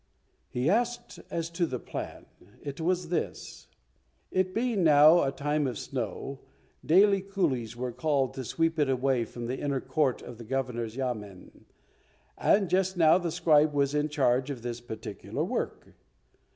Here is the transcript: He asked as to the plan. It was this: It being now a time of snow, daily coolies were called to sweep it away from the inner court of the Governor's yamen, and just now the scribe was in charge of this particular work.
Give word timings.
He 0.49 0.67
asked 0.67 1.19
as 1.29 1.51
to 1.51 1.67
the 1.67 1.77
plan. 1.77 2.25
It 2.63 2.81
was 2.81 3.09
this: 3.09 3.67
It 4.31 4.51
being 4.51 4.83
now 4.83 5.21
a 5.21 5.31
time 5.31 5.67
of 5.67 5.77
snow, 5.77 6.39
daily 6.83 7.21
coolies 7.21 7.75
were 7.77 7.91
called 7.91 8.33
to 8.33 8.43
sweep 8.43 8.79
it 8.79 8.89
away 8.89 9.25
from 9.25 9.45
the 9.45 9.59
inner 9.59 9.79
court 9.79 10.23
of 10.23 10.39
the 10.39 10.43
Governor's 10.43 10.95
yamen, 10.95 11.65
and 12.35 12.67
just 12.67 12.97
now 12.97 13.19
the 13.19 13.29
scribe 13.31 13.75
was 13.75 13.93
in 13.93 14.09
charge 14.09 14.49
of 14.49 14.63
this 14.63 14.81
particular 14.81 15.43
work. 15.43 15.93